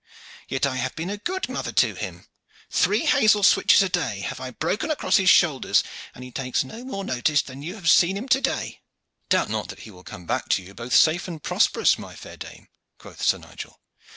Yet 0.47 0.65
I 0.65 0.77
have 0.77 0.95
been 0.95 1.11
a 1.11 1.17
good 1.17 1.47
mother 1.47 1.71
to 1.73 1.93
him. 1.93 2.25
Three 2.71 3.05
hazel 3.05 3.43
switches 3.43 3.83
a 3.83 3.87
day 3.87 4.21
have 4.21 4.39
I 4.39 4.49
broke 4.49 4.81
across 4.83 5.17
his 5.17 5.29
shoulders, 5.29 5.83
and 6.15 6.23
he 6.23 6.31
takes 6.31 6.63
no 6.63 6.83
more 6.83 7.03
notice 7.05 7.43
than 7.43 7.61
you 7.61 7.75
have 7.75 7.87
seen 7.87 8.17
him 8.17 8.27
to 8.29 8.41
day." 8.41 8.81
"Doubt 9.29 9.49
not 9.49 9.67
that 9.69 9.81
he 9.81 9.91
will 9.91 10.03
come 10.03 10.25
back 10.25 10.49
to 10.49 10.63
you 10.63 10.73
both 10.73 10.95
safe 10.95 11.27
and 11.27 11.43
prosperous, 11.43 11.99
my 11.99 12.15
fair 12.15 12.35
dame," 12.35 12.67
quoth 12.97 13.21
Sir 13.21 13.37
Nigel. 13.37 13.79